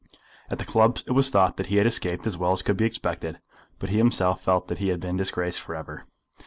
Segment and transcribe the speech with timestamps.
[0.49, 2.85] At the clubs it was thought that he had escaped as well as could be
[2.85, 3.39] expected;
[3.77, 6.07] but he himself felt that he had been disgraced for ever.